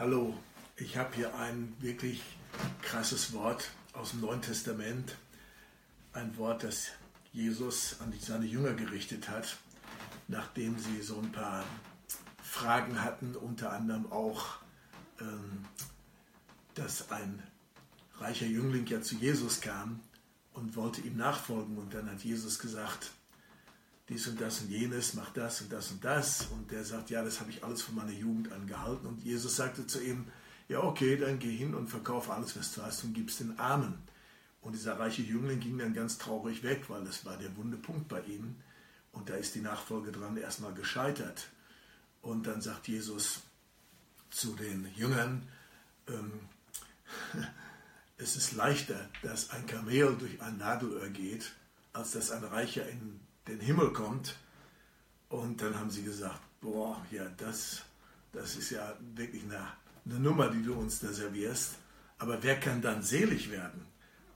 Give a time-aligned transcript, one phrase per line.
[0.00, 0.34] Hallo,
[0.76, 2.22] ich habe hier ein wirklich
[2.80, 5.14] krasses Wort aus dem Neuen Testament.
[6.14, 6.86] Ein Wort, das
[7.34, 9.58] Jesus an seine Jünger gerichtet hat,
[10.26, 11.66] nachdem sie so ein paar
[12.42, 14.60] Fragen hatten, unter anderem auch,
[15.20, 15.66] ähm,
[16.76, 17.42] dass ein
[18.20, 20.00] reicher Jüngling ja zu Jesus kam
[20.54, 21.76] und wollte ihm nachfolgen.
[21.76, 23.10] Und dann hat Jesus gesagt,
[24.10, 26.48] dies und das und jenes, mach das und das und das.
[26.50, 29.06] Und der sagt, ja, das habe ich alles von meiner Jugend angehalten.
[29.06, 30.26] Und Jesus sagte zu ihm,
[30.68, 34.02] ja, okay, dann geh hin und verkauf alles, was du hast und gib's den Armen.
[34.62, 38.08] Und dieser reiche Jüngling ging dann ganz traurig weg, weil das war der wunde Punkt
[38.08, 38.56] bei ihm.
[39.12, 41.48] Und da ist die Nachfolge dran erstmal gescheitert.
[42.20, 43.42] Und dann sagt Jesus
[44.30, 45.48] zu den Jüngern,
[46.08, 46.32] ähm,
[48.18, 51.52] es ist leichter, dass ein Kamel durch ein Nadelöhr geht,
[51.92, 54.36] als dass ein Reicher in den Himmel kommt.
[55.28, 57.82] Und dann haben sie gesagt, boah, ja, das,
[58.32, 59.66] das ist ja wirklich eine,
[60.04, 61.74] eine Nummer, die du uns da servierst.
[62.18, 63.86] Aber wer kann dann selig werden?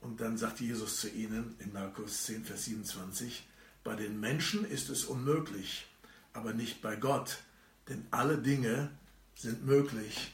[0.01, 3.49] Und dann sagt Jesus zu ihnen in Markus 10, Vers 27,
[3.83, 5.87] bei den Menschen ist es unmöglich,
[6.33, 7.39] aber nicht bei Gott,
[7.89, 8.91] denn alle Dinge
[9.35, 10.33] sind möglich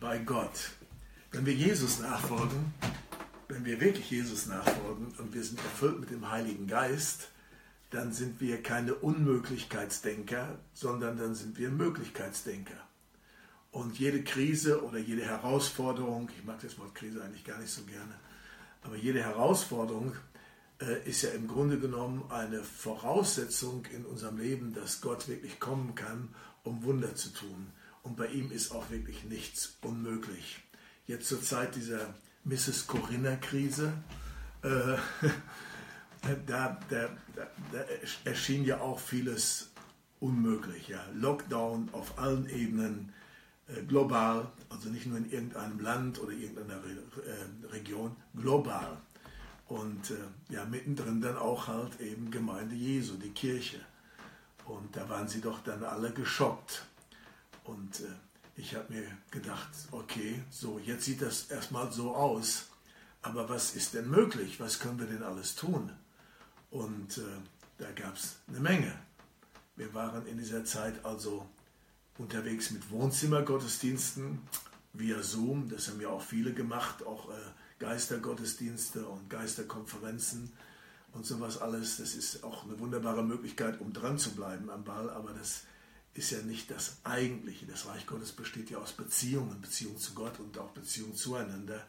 [0.00, 0.70] bei Gott.
[1.30, 2.72] Wenn wir Jesus nachfolgen,
[3.48, 7.28] wenn wir wirklich Jesus nachfolgen und wir sind erfüllt mit dem Heiligen Geist,
[7.90, 12.76] dann sind wir keine Unmöglichkeitsdenker, sondern dann sind wir Möglichkeitsdenker.
[13.70, 17.82] Und jede Krise oder jede Herausforderung, ich mag das Wort Krise eigentlich gar nicht so
[17.84, 18.14] gerne,
[18.82, 20.14] aber jede Herausforderung
[20.80, 25.94] äh, ist ja im Grunde genommen eine Voraussetzung in unserem Leben, dass Gott wirklich kommen
[25.94, 27.72] kann, um Wunder zu tun.
[28.02, 30.60] Und bei ihm ist auch wirklich nichts unmöglich.
[31.06, 32.86] Jetzt zur Zeit dieser Mrs.
[32.86, 33.92] Corinna-Krise,
[34.62, 34.68] äh,
[36.46, 37.08] da, da,
[37.72, 37.84] da,
[38.24, 39.70] erschien ja auch vieles
[40.20, 40.88] unmöglich.
[40.88, 41.04] Ja.
[41.14, 43.12] Lockdown auf allen Ebenen,
[43.68, 46.96] äh, global, also nicht nur in irgendeinem Land oder irgendeiner Re
[47.26, 48.98] äh, Region, global.
[49.68, 50.14] Und äh,
[50.52, 53.80] ja, mittendrin dann auch halt eben Gemeinde Jesu, die Kirche.
[54.64, 56.84] Und da waren sie doch dann alle geschockt.
[57.64, 58.04] Und äh,
[58.56, 62.66] ich habe mir gedacht, okay, so, jetzt sieht das erstmal so aus.
[63.22, 64.58] Aber was ist denn möglich?
[64.60, 65.90] Was können wir denn alles tun?
[66.70, 67.22] Und äh,
[67.78, 68.92] da gab es eine Menge.
[69.76, 71.48] Wir waren in dieser Zeit also
[72.18, 74.40] unterwegs mit Wohnzimmergottesdiensten
[74.92, 75.68] via Zoom.
[75.68, 77.34] Das haben ja auch viele gemacht, auch äh,
[77.78, 80.52] Geistergottesdienste und Geisterkonferenzen
[81.12, 81.98] und sowas alles.
[81.98, 85.62] Das ist auch eine wunderbare Möglichkeit, um dran zu bleiben am Ball, aber das
[86.14, 87.66] ist ja nicht das Eigentliche.
[87.66, 91.86] Das Reich Gottes besteht ja aus Beziehungen, Beziehung zu Gott und auch Beziehung zueinander.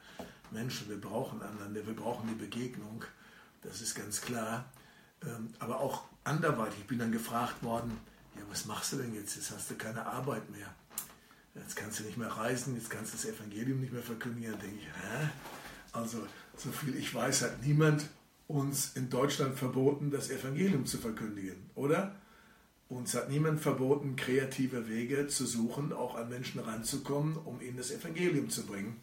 [0.51, 3.03] Menschen, wir brauchen einander, wir brauchen die Begegnung
[3.69, 4.65] das ist ganz klar.
[5.23, 6.79] Ähm, aber auch anderweitig.
[6.79, 7.97] Ich bin dann gefragt worden,
[8.35, 9.35] ja, was machst du denn jetzt?
[9.35, 10.73] Jetzt hast du keine Arbeit mehr.
[11.55, 14.51] Jetzt kannst du nicht mehr reisen, jetzt kannst du das Evangelium nicht mehr verkündigen.
[14.51, 15.29] Dann denke ich, hä?
[15.91, 16.25] Also,
[16.57, 18.05] so viel ich weiß, hat niemand
[18.47, 22.15] uns in Deutschland verboten, das Evangelium zu verkündigen, oder?
[22.87, 27.91] Uns hat niemand verboten, kreative Wege zu suchen, auch an Menschen ranzukommen, um ihnen das
[27.91, 28.97] Evangelium zu bringen.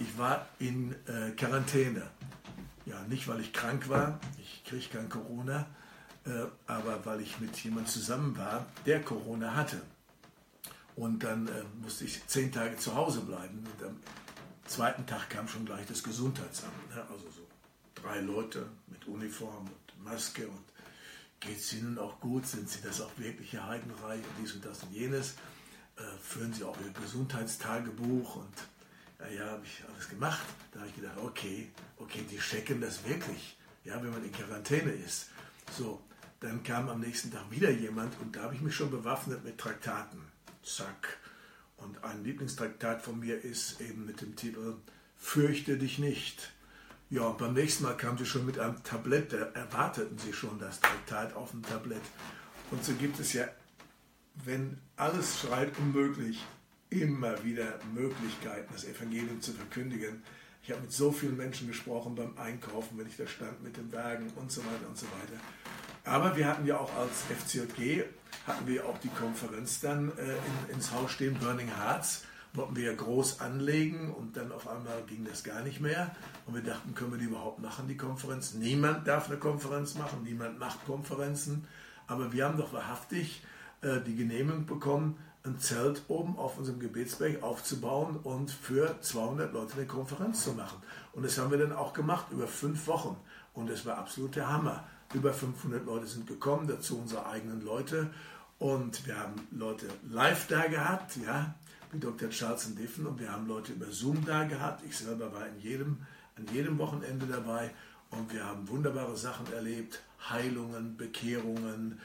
[0.00, 2.10] Ich war in äh, Quarantäne.
[2.86, 5.66] Ja, nicht weil ich krank war, ich kriege kein Corona,
[6.24, 9.82] äh, aber weil ich mit jemandem zusammen war, der Corona hatte.
[10.94, 13.58] Und dann äh, musste ich zehn Tage zu Hause bleiben.
[13.58, 13.96] Und am
[14.66, 16.94] zweiten Tag kam schon gleich das Gesundheitsamt.
[16.94, 17.02] Ne?
[17.10, 17.46] Also so
[17.94, 20.64] drei Leute mit Uniform und Maske und
[21.40, 22.46] geht es Ihnen auch gut?
[22.46, 25.34] Sind Sie das auch wirkliche Heidenreich und dies und das und jenes?
[25.96, 28.54] Äh, führen Sie auch Ihr Gesundheitstagebuch und
[29.34, 30.46] ja, habe ich alles gemacht.
[30.72, 34.92] Da habe ich gedacht, okay, okay, die checken das wirklich, ja, wenn man in Quarantäne
[34.92, 35.30] ist.
[35.76, 36.02] So,
[36.40, 39.58] dann kam am nächsten Tag wieder jemand und da habe ich mich schon bewaffnet mit
[39.58, 40.20] Traktaten.
[40.62, 41.18] Zack.
[41.76, 44.76] Und ein Lieblingstraktat von mir ist eben mit dem Titel
[45.16, 46.52] Fürchte dich nicht.
[47.08, 50.58] Ja, und beim nächsten Mal kam sie schon mit einem Tablett, da erwarteten sie schon
[50.58, 52.02] das Traktat auf dem Tablett.
[52.70, 53.48] Und so gibt es ja,
[54.44, 56.44] wenn alles schreit unmöglich,
[57.02, 60.22] immer wieder Möglichkeiten, das Evangelium zu verkündigen.
[60.62, 63.92] Ich habe mit so vielen Menschen gesprochen beim Einkaufen, wenn ich da stand, mit dem
[63.92, 65.40] Wagen und so weiter und so weiter.
[66.04, 68.04] Aber wir hatten ja auch als FCJG,
[68.46, 72.84] hatten wir auch die Konferenz dann äh, in, ins Haus stehen, Burning Hearts, wollten wir
[72.84, 76.14] ja groß anlegen und dann auf einmal ging das gar nicht mehr.
[76.46, 78.54] Und wir dachten, können wir die überhaupt machen, die Konferenz?
[78.54, 81.66] Niemand darf eine Konferenz machen, niemand macht Konferenzen.
[82.06, 83.44] Aber wir haben doch wahrhaftig
[83.82, 89.74] äh, die Genehmigung bekommen, ein Zelt oben auf unserem Gebetsberg aufzubauen und für 200 Leute
[89.74, 90.82] eine Konferenz zu machen.
[91.12, 93.16] Und das haben wir dann auch gemacht über fünf Wochen.
[93.54, 94.84] Und es war absolut der Hammer.
[95.14, 98.10] Über 500 Leute sind gekommen, dazu unsere eigenen Leute.
[98.58, 101.54] Und wir haben Leute live da gehabt, ja.
[101.92, 102.30] wie Dr.
[102.30, 104.84] Charles Diffen und wir haben Leute über Zoom da gehabt.
[104.84, 105.98] Ich selber war in jedem,
[106.36, 107.70] an jedem Wochenende dabei
[108.10, 110.02] und wir haben wunderbare Sachen erlebt.
[110.28, 112.00] Heilungen, Bekehrungen,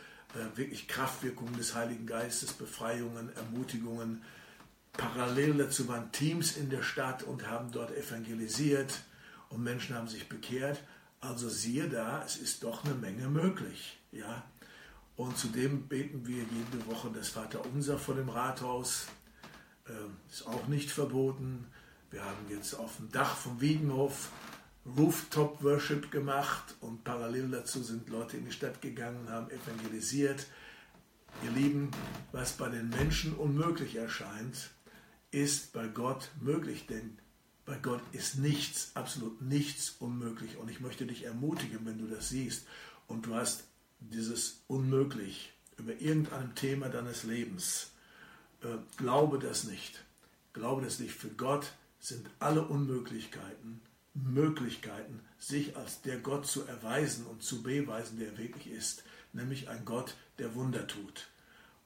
[0.55, 4.23] wirklich Kraftwirkungen des Heiligen Geistes, Befreiungen, Ermutigungen.
[4.93, 9.01] Parallel dazu waren Teams in der Stadt und haben dort evangelisiert
[9.49, 10.83] und Menschen haben sich bekehrt.
[11.19, 13.99] Also siehe da, es ist doch eine Menge möglich.
[14.11, 14.43] Ja?
[15.15, 19.07] Und zudem beten wir jede Woche das Vaterunser vor dem Rathaus.
[19.87, 19.91] Äh,
[20.31, 21.67] ist auch nicht verboten.
[22.09, 24.29] Wir haben jetzt auf dem Dach vom Wiedenhof
[24.85, 30.47] Rooftop Worship gemacht und parallel dazu sind Leute in die Stadt gegangen, haben evangelisiert.
[31.43, 31.91] Ihr Lieben,
[32.31, 34.71] was bei den Menschen unmöglich erscheint,
[35.29, 37.19] ist bei Gott möglich, denn
[37.65, 40.57] bei Gott ist nichts, absolut nichts unmöglich.
[40.57, 42.65] Und ich möchte dich ermutigen, wenn du das siehst
[43.07, 43.65] und du hast
[43.99, 47.91] dieses Unmöglich über irgendeinem Thema deines Lebens,
[48.63, 50.03] äh, glaube das nicht.
[50.53, 51.13] Glaube das nicht.
[51.13, 53.79] Für Gott sind alle Unmöglichkeiten
[54.13, 59.03] Möglichkeiten, sich als der Gott zu erweisen und zu beweisen, der er wirklich ist,
[59.33, 61.27] nämlich ein Gott, der Wunder tut.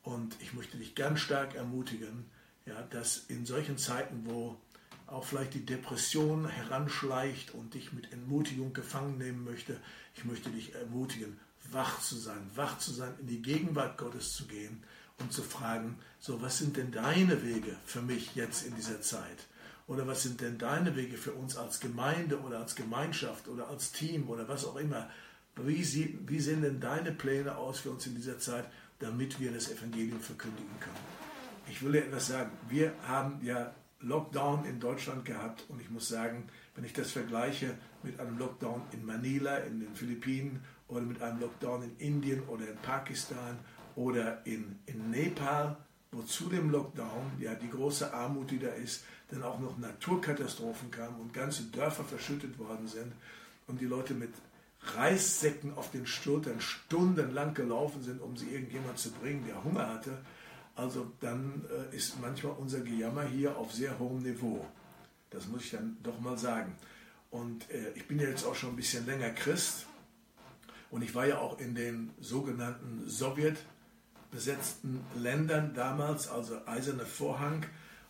[0.03, 2.25] Und ich möchte dich ganz stark ermutigen,
[2.65, 4.57] ja, dass in solchen Zeiten, wo
[5.07, 9.79] auch vielleicht die Depression heranschleicht und dich mit Entmutigung gefangen nehmen möchte,
[10.15, 11.39] ich möchte dich ermutigen,
[11.71, 14.83] wach zu sein, wach zu sein, in die Gegenwart Gottes zu gehen
[15.19, 19.47] und zu fragen, so was sind denn deine Wege für mich jetzt in dieser Zeit?
[19.87, 23.91] Oder was sind denn deine Wege für uns als Gemeinde oder als Gemeinschaft oder als
[23.91, 25.09] Team oder was auch immer?
[25.57, 28.65] Wie, sieht, wie sehen denn deine Pläne aus für uns in dieser Zeit,
[28.99, 30.95] damit wir das Evangelium verkündigen können?
[31.69, 32.51] Ich will dir etwas sagen.
[32.67, 37.77] Wir haben ja Lockdown in Deutschland gehabt und ich muss sagen, wenn ich das vergleiche
[38.03, 42.67] mit einem Lockdown in Manila, in den Philippinen oder mit einem Lockdown in Indien oder
[42.67, 43.57] in Pakistan
[43.95, 45.77] oder in, in Nepal,
[46.15, 50.89] wo zu dem Lockdown ja die große Armut, die da ist, dann auch noch Naturkatastrophen
[50.91, 53.11] kamen und ganze Dörfer verschüttet worden sind
[53.67, 54.31] und die Leute mit
[54.95, 60.17] Reissäcken auf den Schultern stundenlang gelaufen sind, um sie irgendjemand zu bringen, der Hunger hatte,
[60.75, 64.65] also dann äh, ist manchmal unser Gejammer hier auf sehr hohem Niveau.
[65.29, 66.75] Das muss ich dann doch mal sagen.
[67.31, 69.87] Und äh, ich bin ja jetzt auch schon ein bisschen länger Christ
[70.91, 73.09] und ich war ja auch in den sogenannten
[74.35, 77.65] sowjetbesetzten Ländern damals, also Eiserne Vorhang,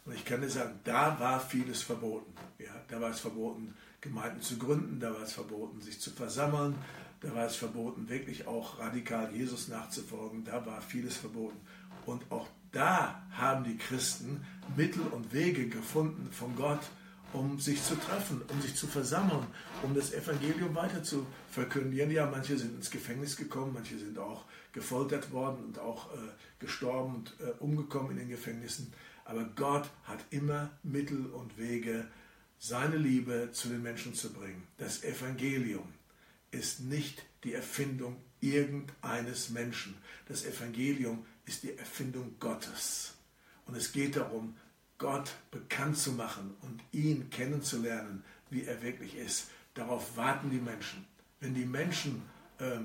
[0.05, 2.31] und ich kann dir sagen, da war vieles verboten.
[2.59, 6.75] Ja, da war es verboten, Gemeinden zu gründen, da war es verboten, sich zu versammeln,
[7.21, 11.59] da war es verboten, wirklich auch radikal Jesus nachzufolgen, da war vieles verboten.
[12.05, 14.45] Und auch da haben die Christen
[14.75, 16.81] Mittel und Wege gefunden von Gott,
[17.35, 19.45] um sich zu treffen, um sich zu versammeln,
[19.83, 22.11] um das Evangelium weiter zu verkündigen.
[22.11, 26.17] Ja, manche sind ins Gefängnis gekommen, manche sind auch gefoltert worden und auch äh,
[26.59, 28.93] gestorben und äh, umgekommen in den Gefängnissen.
[29.25, 32.07] Aber Gott hat immer Mittel und Wege,
[32.59, 34.67] seine Liebe zu den Menschen zu bringen.
[34.77, 35.93] Das Evangelium
[36.51, 39.95] ist nicht die Erfindung irgendeines Menschen.
[40.27, 43.15] Das Evangelium ist die Erfindung Gottes.
[43.65, 44.55] Und es geht darum,
[44.97, 49.49] Gott bekannt zu machen und ihn kennenzulernen, wie er wirklich ist.
[49.73, 51.05] Darauf warten die Menschen.
[51.39, 52.21] Wenn die Menschen
[52.59, 52.79] äh,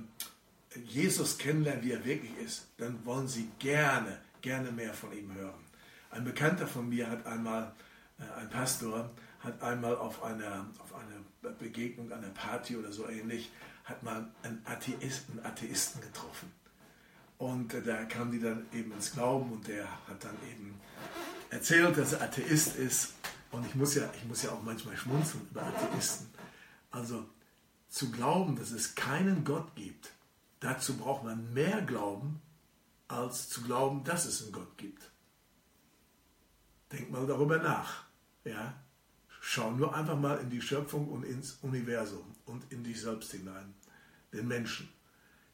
[0.85, 5.65] Jesus kennenlernen, wie er wirklich ist, dann wollen sie gerne, gerne mehr von ihm hören.
[6.11, 7.73] Ein Bekannter von mir hat einmal,
[8.19, 13.51] äh, ein Pastor, hat einmal auf einer, auf einer Begegnung, einer Party oder so ähnlich,
[13.85, 16.53] hat mal einen Atheisten, einen Atheisten getroffen.
[17.39, 20.79] Und äh, da kamen die dann eben ins Glauben und der hat dann eben
[21.51, 23.15] erzählt, dass er Atheist ist.
[23.51, 26.29] Und ich muss ja, ich muss ja auch manchmal schmunzeln über Atheisten.
[26.91, 27.29] Also
[27.89, 30.13] zu glauben, dass es keinen Gott gibt,
[30.61, 32.41] dazu braucht man mehr Glauben,
[33.09, 35.11] als zu glauben, dass es einen Gott gibt.
[36.93, 38.05] Denk mal darüber nach.
[38.45, 38.75] Ja?
[39.41, 43.75] Schau nur einfach mal in die Schöpfung und ins Universum und in dich selbst hinein,
[44.33, 44.89] den Menschen.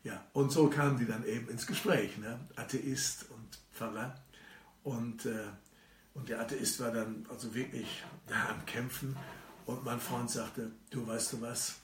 [0.02, 2.38] Ja, und so kamen die dann eben ins Gespräch, ne?
[2.54, 4.14] Atheist und Pfarrer.
[4.84, 5.48] Und, äh,
[6.16, 9.16] und der Atheist war dann also wirklich ja, am Kämpfen.
[9.66, 11.76] Und mein Freund sagte, du weißt du was,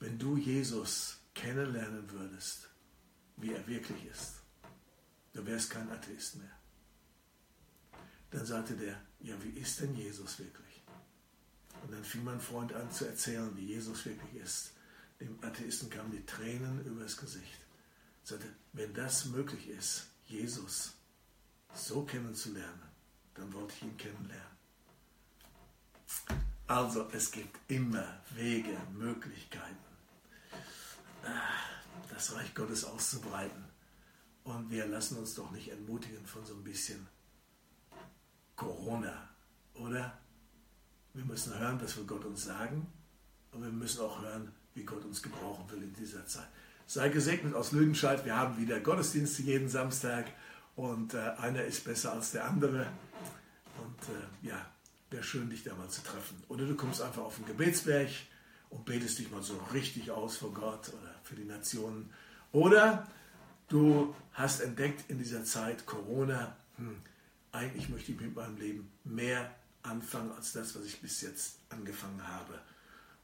[0.00, 2.68] wenn du Jesus kennenlernen würdest,
[3.36, 4.34] wie er wirklich ist,
[5.32, 6.50] du wärst kein Atheist mehr.
[8.30, 10.82] Dann sagte der, ja, wie ist denn Jesus wirklich?
[11.82, 14.72] Und dann fing mein Freund an zu erzählen, wie Jesus wirklich ist.
[15.20, 17.60] Dem Atheisten kamen die Tränen übers Gesicht.
[18.24, 20.94] Er sagte, wenn das möglich ist, Jesus
[21.74, 22.91] so kennenzulernen,
[23.34, 24.52] dann wollte ich ihn kennenlernen.
[26.66, 29.76] Also es gibt immer Wege, Möglichkeiten,
[32.10, 33.64] das Reich Gottes auszubreiten.
[34.44, 37.06] Und wir lassen uns doch nicht entmutigen von so ein bisschen
[38.56, 39.28] Corona,
[39.74, 40.18] oder?
[41.14, 42.86] Wir müssen hören, was wir Gott uns sagen
[43.52, 46.48] und wir müssen auch hören, wie Gott uns gebrauchen will in dieser Zeit.
[46.86, 48.24] Sei gesegnet aus Lüdenscheid.
[48.24, 50.26] Wir haben wieder Gottesdienste jeden Samstag
[50.76, 52.86] und äh, einer ist besser als der andere.
[53.78, 54.66] Und äh, ja,
[55.10, 56.42] wäre schön, dich da mal zu treffen.
[56.48, 58.08] Oder du kommst einfach auf den Gebetsberg
[58.70, 62.10] und betest dich mal so richtig aus vor Gott oder für die Nationen.
[62.52, 63.06] Oder
[63.68, 66.96] du hast entdeckt in dieser Zeit Corona, hm,
[67.52, 72.26] eigentlich möchte ich mit meinem Leben mehr anfangen als das, was ich bis jetzt angefangen
[72.26, 72.58] habe.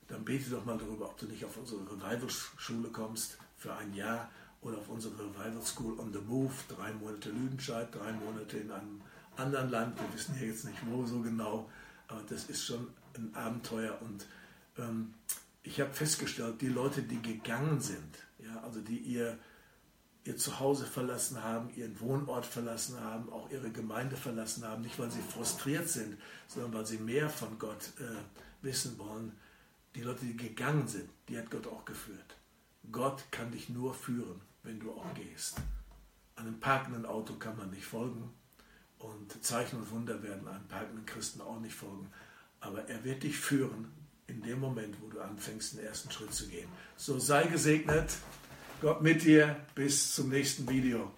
[0.08, 4.30] Dann bete doch mal darüber, ob du nicht auf unsere Revival-Schule kommst für ein Jahr
[4.60, 9.00] oder auf unsere Revival School on the Move, drei Monate Lüdenscheid, drei Monate in einem
[9.36, 9.98] anderen Land.
[10.00, 11.70] Wir wissen ja jetzt nicht wo so genau,
[12.08, 14.26] aber das ist schon ein Abenteuer und
[14.78, 15.14] ähm,
[15.62, 19.38] ich habe festgestellt, die Leute, die gegangen sind, ja, also die ihr,
[20.24, 25.10] ihr Zuhause verlassen haben, ihren Wohnort verlassen haben, auch ihre Gemeinde verlassen haben, nicht weil
[25.10, 29.32] sie frustriert sind, sondern weil sie mehr von Gott äh, wissen wollen.
[29.94, 32.37] Die Leute, die gegangen sind, die hat Gott auch geführt.
[32.98, 35.58] Gott kann dich nur führen, wenn du auch gehst.
[36.34, 38.28] Einem parkenden Auto kann man nicht folgen
[38.98, 42.10] und Zeichen und Wunder werden einem parkenden Christen auch nicht folgen.
[42.58, 43.92] Aber er wird dich führen
[44.26, 46.68] in dem Moment, wo du anfängst, den ersten Schritt zu gehen.
[46.96, 48.16] So sei gesegnet.
[48.80, 49.54] Gott mit dir.
[49.76, 51.12] Bis zum nächsten Video.